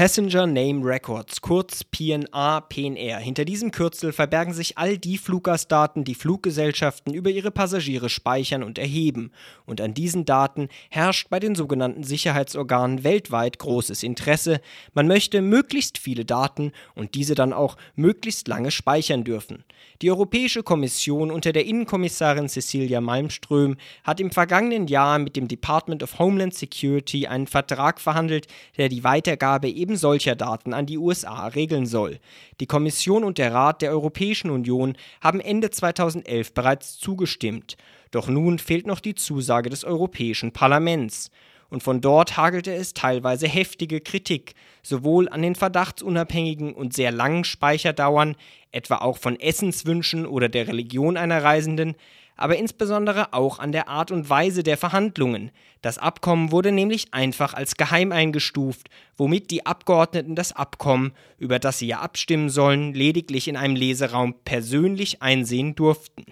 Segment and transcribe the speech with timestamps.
[0.00, 3.18] Passenger Name Records, kurz PNA, PNR.
[3.18, 8.78] Hinter diesem Kürzel verbergen sich all die Fluggastdaten, die Fluggesellschaften über ihre Passagiere speichern und
[8.78, 9.30] erheben.
[9.66, 14.62] Und an diesen Daten herrscht bei den sogenannten Sicherheitsorganen weltweit großes Interesse.
[14.94, 19.64] Man möchte möglichst viele Daten und diese dann auch möglichst lange speichern dürfen.
[20.00, 26.02] Die Europäische Kommission unter der Innenkommissarin Cecilia Malmström hat im vergangenen Jahr mit dem Department
[26.02, 28.46] of Homeland Security einen Vertrag verhandelt,
[28.78, 32.18] der die Weitergabe eben solcher Daten an die USA regeln soll.
[32.60, 37.76] Die Kommission und der Rat der Europäischen Union haben Ende 2011 bereits zugestimmt.
[38.10, 41.30] Doch nun fehlt noch die Zusage des Europäischen Parlaments.
[41.68, 47.44] Und von dort hagelte es teilweise heftige Kritik, sowohl an den verdachtsunabhängigen und sehr langen
[47.44, 48.34] Speicherdauern,
[48.72, 51.94] etwa auch von Essenswünschen oder der Religion einer Reisenden,
[52.40, 55.50] aber insbesondere auch an der Art und Weise der Verhandlungen.
[55.82, 61.78] Das Abkommen wurde nämlich einfach als geheim eingestuft, womit die Abgeordneten das Abkommen, über das
[61.78, 66.24] sie ja abstimmen sollen, lediglich in einem Leseraum persönlich einsehen durften.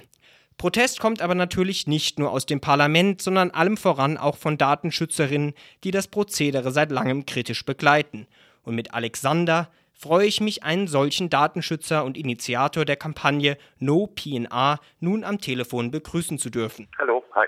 [0.57, 5.53] Protest kommt aber natürlich nicht nur aus dem Parlament, sondern allem voran auch von Datenschützerinnen,
[5.85, 8.27] die das Prozedere seit langem kritisch begleiten.
[8.63, 14.79] Und mit Alexander, freue ich mich, einen solchen Datenschützer und Initiator der Kampagne No PNA
[15.01, 16.89] nun am Telefon begrüßen zu dürfen.
[16.99, 17.47] Hallo, hi.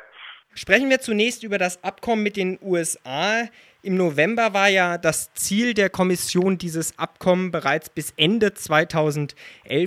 [0.55, 3.45] Sprechen wir zunächst über das Abkommen mit den USA.
[3.83, 9.35] Im November war ja das Ziel der Kommission, dieses Abkommen bereits bis Ende 2011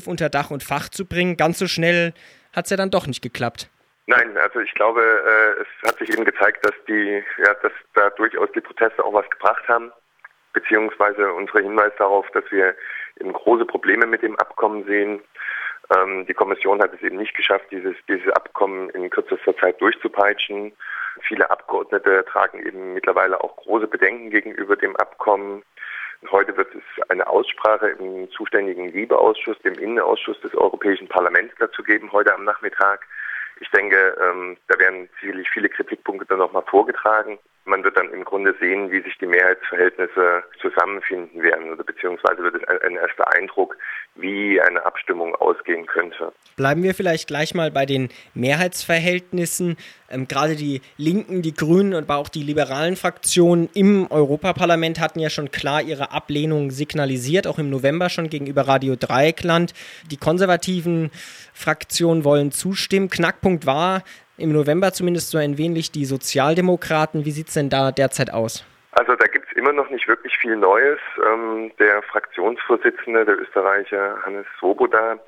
[0.07, 1.35] unter Dach und Fach zu bringen.
[1.35, 2.13] Ganz so schnell
[2.53, 3.69] hat es ja dann doch nicht geklappt.
[4.07, 8.09] Nein, also ich glaube, äh, es hat sich eben gezeigt, dass die, ja, dass da
[8.11, 9.91] durchaus die Proteste auch was gebracht haben
[10.53, 12.75] beziehungsweise unsere Hinweis darauf, dass wir
[13.19, 15.21] eben große Probleme mit dem Abkommen sehen.
[15.95, 20.71] Ähm, die Kommission hat es eben nicht geschafft, dieses, dieses Abkommen in kürzester Zeit durchzupeitschen.
[21.21, 25.63] Viele Abgeordnete tragen eben mittlerweile auch große Bedenken gegenüber dem Abkommen.
[26.31, 32.11] Heute wird es eine Aussprache im zuständigen Liebeausschuss, dem Innenausschuss des Europäischen Parlaments dazu geben,
[32.11, 33.05] heute am Nachmittag.
[33.59, 37.37] Ich denke, ähm, da werden sicherlich viele Kritikpunkte dann nochmal vorgetragen.
[37.65, 42.55] Man wird dann im Grunde sehen, wie sich die Mehrheitsverhältnisse zusammenfinden werden oder beziehungsweise wird
[42.55, 43.77] es ein, erster Eindruck,
[44.15, 46.33] wie eine Abstimmung ausgehen könnte.
[46.55, 49.77] Bleiben wir vielleicht gleich mal bei den Mehrheitsverhältnissen.
[50.09, 55.19] Ähm, gerade die Linken, die Grünen und aber auch die liberalen Fraktionen im Europaparlament hatten
[55.19, 59.73] ja schon klar ihre Ablehnung signalisiert, auch im November schon gegenüber Radio Dreieckland.
[60.11, 61.11] Die konservativen
[61.53, 63.09] Fraktionen wollen zustimmen.
[63.09, 64.03] Knackpunkt war,
[64.37, 67.25] im November zumindest so ein wenig die Sozialdemokraten.
[67.25, 68.65] Wie sieht es denn da derzeit aus?
[68.93, 70.99] Also da gibt es immer noch nicht wirklich viel Neues.
[71.25, 75.19] Ähm, der Fraktionsvorsitzende, der Österreicher Hannes Swoboda,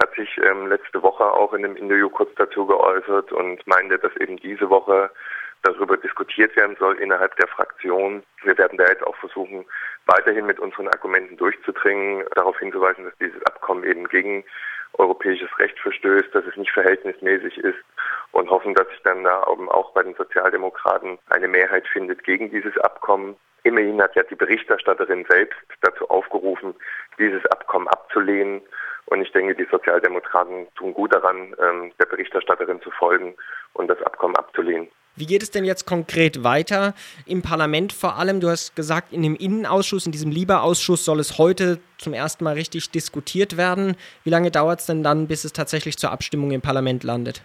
[0.00, 4.14] hat sich ähm, letzte Woche auch in einem Interview kurz dazu geäußert und meinte, dass
[4.16, 5.10] eben diese Woche
[5.62, 8.22] darüber diskutiert werden soll innerhalb der Fraktion.
[8.44, 9.64] Wir werden da jetzt auch versuchen,
[10.06, 14.44] weiterhin mit unseren Argumenten durchzudringen, darauf hinzuweisen, dass dieses Abkommen eben gegen
[14.94, 17.78] europäisches Recht verstößt, dass es nicht verhältnismäßig ist
[18.32, 22.76] und hoffen, dass sich dann da auch bei den Sozialdemokraten eine Mehrheit findet gegen dieses
[22.78, 23.36] Abkommen.
[23.64, 26.74] Immerhin hat ja die Berichterstatterin selbst dazu aufgerufen,
[27.18, 28.62] dieses Abkommen abzulehnen.
[29.06, 33.34] Und ich denke, die Sozialdemokraten tun gut daran, ähm, der Berichterstatterin zu folgen
[33.72, 34.88] und das Abkommen abzulehnen.
[35.16, 36.94] Wie geht es denn jetzt konkret weiter
[37.26, 38.38] im Parlament vor allem?
[38.38, 42.54] Du hast gesagt, in dem Innenausschuss, in diesem Lieberausschuss soll es heute zum ersten Mal
[42.54, 43.96] richtig diskutiert werden.
[44.22, 47.42] Wie lange dauert es denn dann, bis es tatsächlich zur Abstimmung im Parlament landet?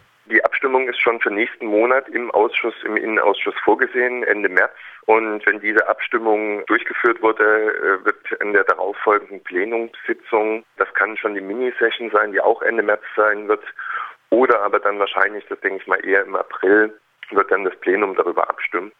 [0.64, 4.72] Abstimmung ist schon für nächsten Monat im Ausschuss, im Innenausschuss vorgesehen, Ende März.
[5.08, 11.34] Und wenn diese Abstimmung durchgeführt wurde, äh, wird in der darauffolgenden Plenumssitzung, das kann schon
[11.34, 13.62] die Mini-Session sein, die auch Ende März sein wird,
[14.30, 16.98] oder aber dann wahrscheinlich, das denke ich mal eher im April,
[17.32, 18.94] wird dann das Plenum darüber abstimmen.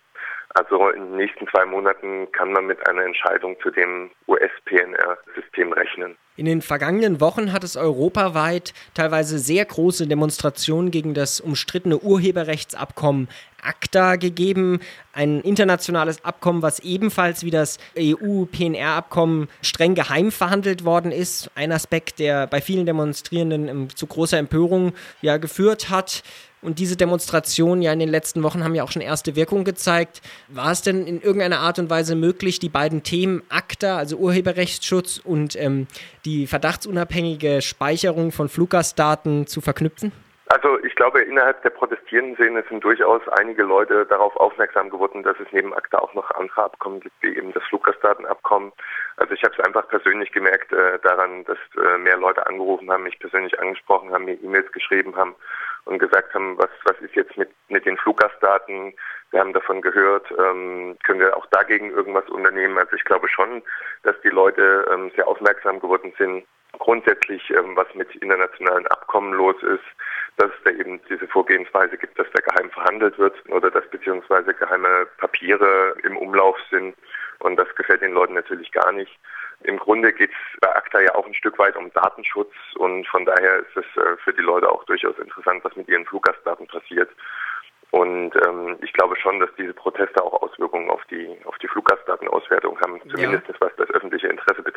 [0.56, 6.18] Also in den nächsten zwei Monaten kann man mit einer Entscheidung zu dem US-PNR-System rechnen.
[6.36, 13.28] In den vergangenen Wochen hat es europaweit teilweise sehr große Demonstrationen gegen das umstrittene Urheberrechtsabkommen
[13.62, 14.80] ACTA gegeben,
[15.14, 21.52] ein internationales Abkommen, was ebenfalls wie das EU-PNR-Abkommen streng geheim verhandelt worden ist.
[21.54, 26.24] Ein Aspekt, der bei vielen Demonstrierenden zu großer Empörung ja geführt hat.
[26.64, 30.22] Und diese Demonstrationen ja in den letzten Wochen haben ja auch schon erste Wirkung gezeigt.
[30.48, 35.20] War es denn in irgendeiner Art und Weise möglich, die beiden Themen ACTA, also Urheberrechtsschutz
[35.24, 35.88] und ähm,
[36.26, 40.12] die verdachtsunabhängige Speicherung von Fluggastdaten zu verknüpfen?
[40.48, 45.36] Also ich glaube, innerhalb der protestierenden Szene sind durchaus einige Leute darauf aufmerksam geworden, dass
[45.40, 48.72] es neben ACTA auch noch andere Abkommen gibt, wie eben das Fluggastdatenabkommen.
[49.18, 53.04] Also ich habe es einfach persönlich gemerkt äh, daran, dass äh, mehr Leute angerufen haben,
[53.04, 55.36] mich persönlich angesprochen haben, mir E-Mails geschrieben haben
[55.86, 58.94] und gesagt haben, was, was ist jetzt mit, mit den Fluggastdaten?
[59.32, 62.78] Wir haben davon gehört, ähm, können wir auch dagegen irgendwas unternehmen?
[62.78, 63.64] Also ich glaube schon,
[64.04, 66.46] dass die Leute ähm, sehr aufmerksam geworden sind,
[66.80, 69.84] grundsätzlich, ähm, was mit internationalen Abkommen los ist,
[70.38, 74.54] dass es da eben diese Vorgehensweise gibt, dass da geheim verhandelt wird oder dass beziehungsweise
[74.54, 76.96] geheime Papiere im Umlauf sind.
[77.40, 79.12] Und das gefällt den Leuten natürlich gar nicht.
[79.64, 83.26] Im Grunde geht es bei ACTA ja auch ein Stück weit um Datenschutz und von
[83.26, 87.10] daher ist es äh, für die Leute auch durchaus interessant, was mit ihren Fluggastdaten passiert.
[87.92, 92.80] Und ähm, ich glaube schon, dass diese Proteste auch Auswirkungen auf die auf die Fluggastdatenauswertung
[92.82, 93.54] haben, zumindest ja.
[93.60, 94.73] was das öffentliche Interesse betrifft.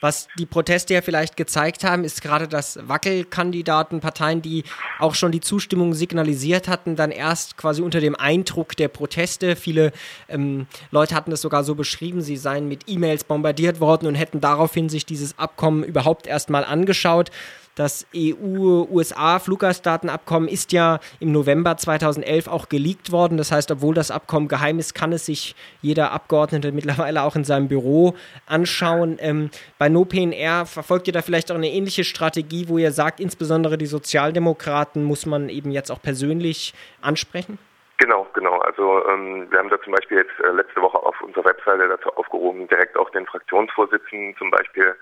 [0.00, 4.64] Was die Proteste ja vielleicht gezeigt haben, ist gerade, dass Wackelkandidaten, Parteien, die
[4.98, 9.92] auch schon die Zustimmung signalisiert hatten, dann erst quasi unter dem Eindruck der Proteste, viele
[10.28, 14.40] ähm, Leute hatten es sogar so beschrieben, sie seien mit E-Mails bombardiert worden und hätten
[14.40, 17.30] daraufhin sich dieses Abkommen überhaupt erst mal angeschaut.
[17.74, 23.36] Das EU-USA-Fluggastdatenabkommen ist ja im November 2011 auch geleakt worden.
[23.36, 27.42] Das heißt, obwohl das Abkommen geheim ist, kann es sich jeder Abgeordnete mittlerweile auch in
[27.42, 28.14] seinem Büro
[28.46, 29.18] anschauen.
[29.20, 33.76] Ähm, bei NoPNR verfolgt ihr da vielleicht auch eine ähnliche Strategie, wo ihr sagt, insbesondere
[33.76, 37.58] die Sozialdemokraten muss man eben jetzt auch persönlich ansprechen?
[37.98, 38.58] Genau, genau.
[38.58, 42.10] Also ähm, wir haben da zum Beispiel jetzt äh, letzte Woche auf unserer Webseite dazu
[42.10, 44.94] aufgerufen, direkt auch den Fraktionsvorsitzenden zum Beispiel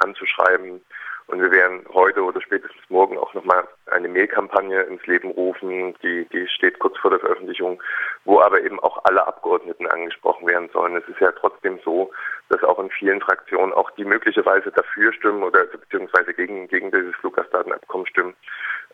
[0.00, 0.82] anzuschreiben
[1.28, 6.26] und wir werden heute oder spätestens morgen auch nochmal eine Mailkampagne ins Leben rufen, die,
[6.32, 7.82] die steht kurz vor der Veröffentlichung,
[8.24, 10.96] wo aber eben auch alle Abgeordneten angesprochen werden sollen.
[10.96, 12.10] Es ist ja trotzdem so,
[12.48, 17.14] dass auch in vielen Fraktionen auch die möglicherweise dafür stimmen oder beziehungsweise gegen, gegen dieses
[17.16, 18.34] Fluggastdatenabkommen stimmen,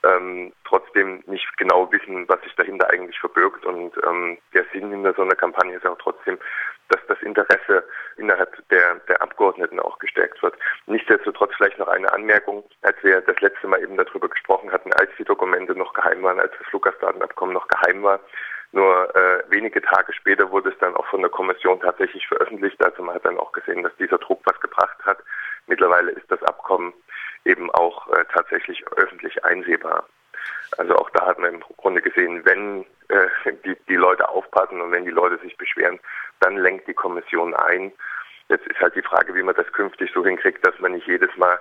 [0.04, 3.64] ähm, trotzdem nicht genau wissen, was sich dahinter eigentlich verbirgt.
[3.64, 6.38] Und ähm, der Sinn hinter so einer Kampagne ist ja auch trotzdem,
[6.88, 7.84] dass das Interesse
[8.16, 10.54] innerhalb der, der Abgeordneten auch gestärkt wird.
[10.86, 15.10] Nichtsdestotrotz vielleicht noch eine Anmerkung, als wir das letzte Mal eben darüber gesprochen hatten, als
[15.18, 18.20] die Dokumente noch geheim waren, als das Fluggastdatenabkommen noch geheim war.
[18.72, 22.82] Nur äh, wenige Tage später wurde es dann auch von der Kommission tatsächlich veröffentlicht.
[22.84, 25.18] Also man hat dann auch gesehen, dass dieser Druck was gebracht hat.
[25.66, 26.92] Mittlerweile ist das Abkommen
[27.44, 30.08] eben auch äh, tatsächlich öffentlich einsehbar.
[30.78, 34.90] Also auch da hat man im Grunde gesehen, wenn äh, die, die Leute aufpassen und
[34.90, 36.00] wenn die Leute sich beschweren,
[36.40, 37.92] dann lenkt die Kommission ein.
[38.48, 41.34] Jetzt ist halt die Frage, wie man das künftig so hinkriegt, dass man nicht jedes
[41.36, 41.58] Mal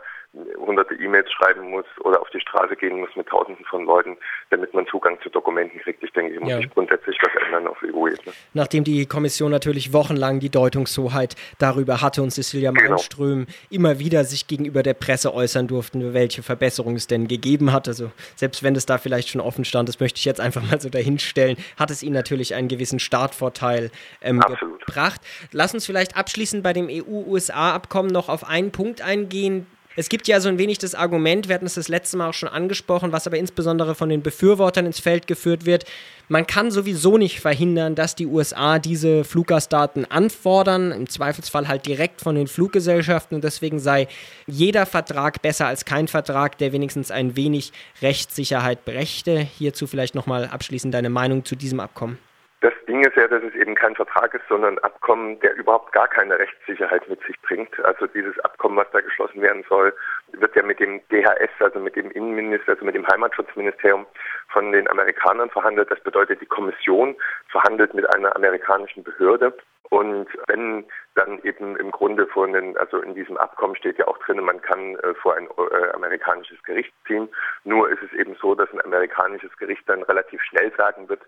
[0.58, 4.18] hunderte E-Mails schreiben muss oder auf die Straße gehen muss mit Tausenden von Leuten,
[4.50, 6.04] damit man Zugang zu Dokumenten kriegt.
[6.04, 6.58] Ich denke, hier muss ja.
[6.58, 8.34] sich grundsätzlich was ändern auf EU-Ebene.
[8.54, 12.90] Nachdem die Kommission natürlich wochenlang die Deutungshoheit darüber hatte und Cecilia genau.
[12.90, 13.58] Malmström genau.
[13.70, 17.88] immer wieder sich gegenüber der Presse äußern durften, welche Verbesserungen es denn gegeben hat.
[17.88, 20.82] Also selbst wenn es da vielleicht schon offen stand, das möchte ich jetzt einfach mal
[20.82, 23.92] so dahinstellen, hat es ihnen natürlich einen gewissen Startvorteil
[24.22, 25.22] ähm, gebracht.
[25.52, 30.40] Lass uns vielleicht abschließend bei dem EU-USA-Abkommen noch auf einen Punkt eingehen, es gibt ja
[30.40, 33.28] so ein wenig das Argument, wir hatten es das letzte Mal auch schon angesprochen, was
[33.28, 35.86] aber insbesondere von den Befürwortern ins Feld geführt wird.
[36.30, 42.22] Man kann sowieso nicht verhindern, dass die USA diese Fluggastdaten anfordern, im Zweifelsfall halt direkt
[42.22, 44.08] von den Fluggesellschaften und deswegen sei
[44.48, 49.38] jeder Vertrag besser als kein Vertrag, der wenigstens ein wenig Rechtssicherheit brächte.
[49.40, 52.18] Hierzu vielleicht nochmal abschließend deine Meinung zu diesem Abkommen.
[52.64, 55.92] Das Ding ist ja, dass es eben kein Vertrag ist, sondern ein Abkommen, der überhaupt
[55.92, 57.78] gar keine Rechtssicherheit mit sich bringt.
[57.84, 59.94] Also dieses Abkommen, was da geschlossen werden soll,
[60.32, 64.06] wird ja mit dem DHS, also mit dem Innenminister, also mit dem Heimatschutzministerium
[64.48, 65.92] von den Amerikanern verhandelt.
[65.92, 67.18] Das bedeutet, die Kommission
[67.50, 69.54] verhandelt mit einer amerikanischen Behörde.
[69.94, 74.18] Und wenn dann eben im Grunde vor einen, also in diesem Abkommen steht ja auch
[74.18, 77.30] drin, man kann äh, vor ein äh, amerikanisches Gericht ziehen.
[77.64, 81.22] Nur ist es eben so, dass ein amerikanisches Gericht dann relativ schnell sagen wird,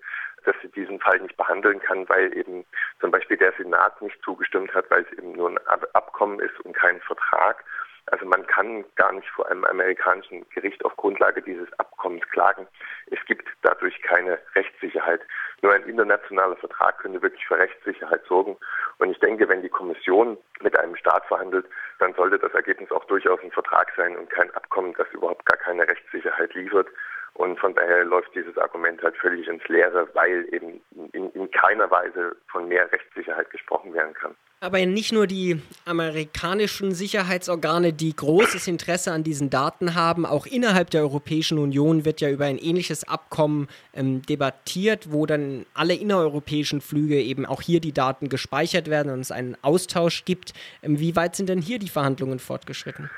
[0.46, 2.66] dass sie diesen Fall nicht behandeln kann, weil eben
[3.00, 5.60] zum Beispiel der Senat nicht zugestimmt hat, weil es eben nur ein
[5.94, 7.64] Abkommen ist und kein Vertrag.
[8.08, 12.68] Also man kann gar nicht vor einem amerikanischen Gericht auf Grundlage dieses Abkommens klagen.
[13.08, 15.22] Es gibt dadurch keine Rechtssicherheit.
[15.62, 18.58] Nur ein internationaler Vertrag könnte wirklich für Rechtssicherheit sorgen.
[19.00, 21.66] Und ich denke, wenn die Kommission mit einem Staat verhandelt,
[22.00, 25.58] dann sollte das Ergebnis auch durchaus ein Vertrag sein und kein Abkommen, das überhaupt gar
[25.58, 26.88] keine Rechtssicherheit liefert.
[27.34, 30.82] Und von daher läuft dieses Argument halt völlig ins Leere, weil eben
[31.12, 34.36] in, in, keiner Weise von mehr Rechtssicherheit gesprochen werden kann.
[34.66, 40.90] Aber nicht nur die amerikanischen Sicherheitsorgane, die großes Interesse an diesen Daten haben, auch innerhalb
[40.90, 46.82] der Europäischen Union wird ja über ein ähnliches Abkommen ähm, debattiert, wo dann alle innereuropäischen
[46.82, 50.54] Flüge eben auch hier die Daten gespeichert werden und es einen Austausch gibt.
[50.82, 53.12] Ähm, wie weit sind denn hier die Verhandlungen fortgeschritten?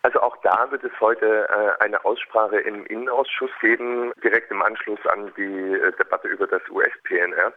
[0.00, 5.00] Also auch da wird es heute äh, eine Aussprache im Innenausschuss geben, direkt im Anschluss
[5.04, 7.52] an die äh, Debatte über das US-PNR.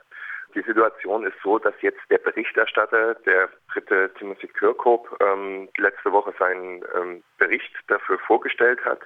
[0.55, 6.33] Die Situation ist so, dass jetzt der Berichterstatter, der dritte Timothy Kirkhope, ähm, letzte Woche
[6.37, 8.99] seinen ähm, Bericht dafür vorgestellt hat.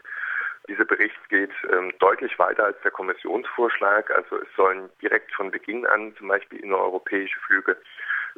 [0.68, 4.12] Dieser Bericht geht ähm, deutlich weiter als der Kommissionsvorschlag.
[4.12, 7.78] Also es sollen direkt von Beginn an zum Beispiel innereuropäische Flüge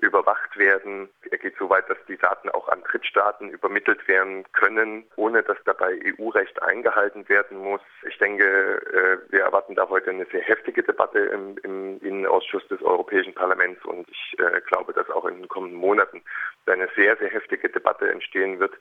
[0.02, 1.10] überwacht werden.
[1.30, 5.58] Er geht so weit, dass die Daten auch an Drittstaaten übermittelt werden können, ohne dass
[5.66, 7.82] dabei EU-Recht eingehalten werden muss.
[8.08, 12.82] Ich denke, äh, wir erwarten da heute eine sehr heftige Debatte im, im Innenausschuss des
[12.82, 16.22] Europäischen Parlaments und ich äh, glaube, dass auch in den kommenden Monaten
[16.66, 18.74] eine sehr, sehr heftige Debatte entstehen wird.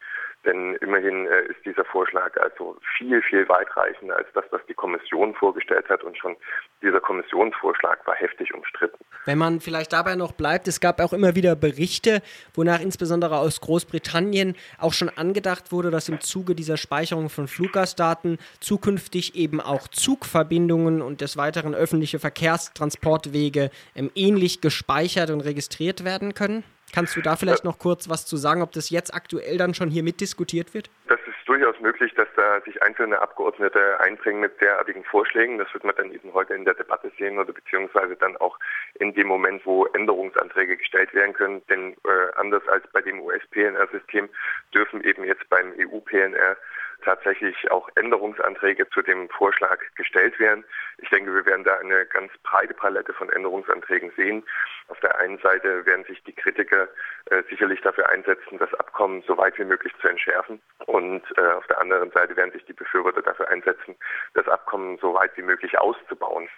[0.44, 5.34] Denn immerhin äh, ist dieser Vorschlag also viel, viel weitreichender als das, was die Kommission
[5.34, 6.04] vorgestellt hat.
[6.04, 6.36] Und schon
[6.82, 9.04] dieser Kommissionsvorschlag war heftig umstritten.
[9.28, 12.22] Wenn man vielleicht dabei noch bleibt, es gab auch immer wieder Berichte,
[12.54, 18.38] wonach insbesondere aus Großbritannien auch schon angedacht wurde, dass im Zuge dieser Speicherung von Fluggastdaten
[18.60, 26.32] zukünftig eben auch Zugverbindungen und des Weiteren öffentliche Verkehrstransportwege ähm, ähnlich gespeichert und registriert werden
[26.32, 26.64] können?
[26.94, 29.90] Kannst du da vielleicht noch kurz was zu sagen, ob das jetzt aktuell dann schon
[29.90, 30.88] hier mitdiskutiert wird?
[31.06, 31.18] Das
[31.48, 35.56] durchaus möglich, dass da sich einzelne Abgeordnete einbringen mit derartigen Vorschlägen.
[35.56, 38.58] Das wird man dann eben heute in der Debatte sehen oder beziehungsweise dann auch
[39.00, 41.62] in dem Moment, wo Änderungsanträge gestellt werden können.
[41.68, 44.28] Denn äh, anders als bei dem US-PNR-System
[44.74, 46.56] dürfen eben jetzt beim EU-PNR
[47.02, 50.64] tatsächlich auch Änderungsanträge zu dem Vorschlag gestellt werden.
[50.98, 54.42] Ich denke, wir werden da eine ganz breite Palette von Änderungsanträgen sehen.
[54.88, 56.88] Auf der einen Seite werden sich die Kritiker
[57.26, 60.60] äh, sicherlich dafür einsetzen, das Abkommen so weit wie möglich zu entschärfen.
[60.86, 63.96] Und äh, auf der anderen Seite werden sich die Befürworter dafür einsetzen,
[64.34, 66.48] das Abkommen so weit wie möglich auszubauen.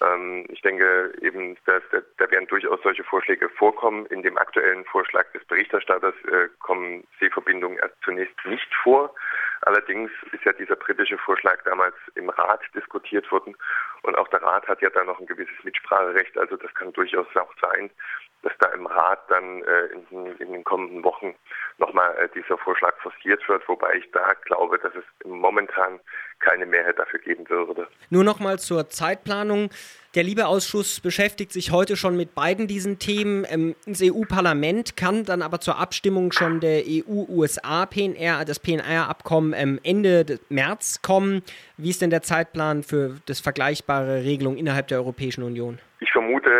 [0.00, 4.06] Ähm, ich denke eben, dass da, werden durchaus solche Vorschläge vorkommen.
[4.06, 9.14] In dem aktuellen Vorschlag des Berichterstatters äh, kommen Seeverbindungen erst zunächst nicht vor.
[9.62, 13.56] Allerdings ist ja dieser britische Vorschlag damals im Rat diskutiert worden
[14.02, 16.36] und auch der Rat hat ja da noch ein gewisses Mitspracherecht.
[16.36, 17.90] Also das kann durchaus auch sein,
[18.42, 21.34] dass da im Rat dann äh, in, in, den kommenden Wochen
[21.78, 26.00] nochmal äh, dieser Vorschlag forciert wird, wobei ich da glaube, dass es momentan
[26.40, 27.86] keine Mehrheit dafür geben würde.
[28.10, 29.70] Nur nochmal zur Zeitplanung.
[30.14, 33.46] Der Liebeausschuss beschäftigt sich heute schon mit beiden diesen Themen.
[33.48, 40.40] Ähm, ins EU-Parlament kann dann aber zur Abstimmung schon der EU-USA-PNR, das PNR-Abkommen ähm, Ende
[40.48, 41.42] März kommen.
[41.78, 45.78] Wie ist denn der Zeitplan für das vergleichbare Regelung innerhalb der Europäischen Union?
[46.00, 46.50] Ich vermute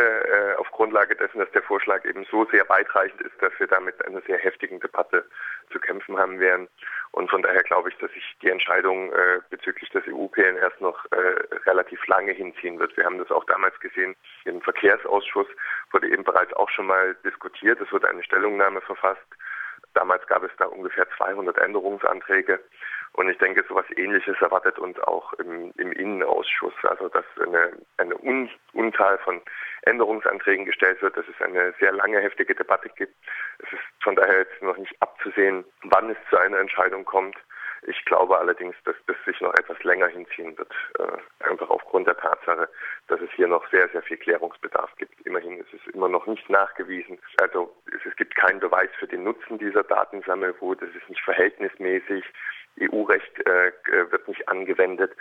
[0.92, 4.37] Grundlage dessen, dass der Vorschlag eben so sehr weitreichend ist, dass wir damit einer sehr
[4.37, 5.25] heftigen Debatte
[5.70, 6.68] zu kämpfen haben werden.
[7.12, 11.02] Und von daher glaube ich, dass sich die Entscheidung äh, bezüglich des EU-PN erst noch
[11.12, 11.16] äh,
[11.66, 12.94] relativ lange hinziehen wird.
[12.99, 15.46] Wir haben das auch damals gesehen im Verkehrsausschuss,
[15.92, 17.80] wurde eben bereits auch schon mal diskutiert.
[17.80, 19.26] Es wurde eine Stellungnahme verfasst.
[19.94, 22.61] Damals gab es da ungefähr 200 Änderungsanträge.
[23.14, 26.72] Und ich denke, so etwas Ähnliches erwartet uns auch im, im Innenausschuss.
[26.82, 29.42] Also, dass eine, eine Un Unzahl von
[29.83, 33.15] Änderungsanträgen gestellt wird, dass es eine sehr lange, heftige Debatte gibt.
[33.59, 37.37] Es ist von daher jetzt noch nicht abzusehen, wann es zu einer Entscheidung kommt.
[37.85, 42.17] Ich glaube allerdings, dass das sich noch etwas länger hinziehen wird, äh, einfach aufgrund der
[42.17, 42.69] Tatsache,
[43.09, 45.21] dass es hier noch sehr, sehr viel Klärungsbedarf gibt.
[45.27, 47.19] Immerhin ist es immer noch nicht nachgewiesen.
[47.41, 50.81] Also es, gibt keinen Beweis für den Nutzen dieser Datensammelwut.
[50.81, 52.25] Es ist nicht verhältnismäßig.
[52.81, 53.73] EU-Recht äh,
[54.11, 55.12] wird nicht angewendet.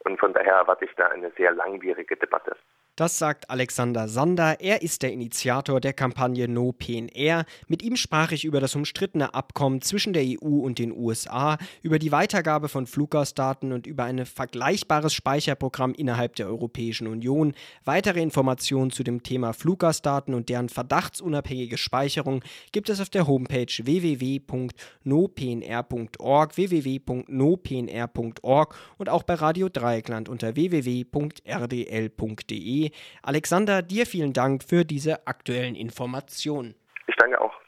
[0.00, 2.54] Und von daher erwarte ich da eine sehr langwierige Debatte.
[3.00, 4.60] Das sagt Alexander Sander.
[4.60, 7.46] Er ist der Initiator der Kampagne No PNR.
[7.66, 11.98] Mit ihm sprach ich über das umstrittene Abkommen zwischen der EU und den USA, über
[11.98, 17.54] die Weitergabe von Fluggastdaten und über ein vergleichbares Speicherprogramm innerhalb der Europäischen Union.
[17.86, 23.82] Weitere Informationen zu dem Thema Fluggastdaten und deren verdachtsunabhängige Speicherung gibt es auf der Homepage
[23.82, 31.30] www.nopnr.org, www.nopnr.org und auch bei Radio Dreieckland unter www.rdl.de.
[33.22, 36.74] Alexander, dir vielen Dank für diese aktuellen Informationen.
[37.06, 37.59] Ich danke auch.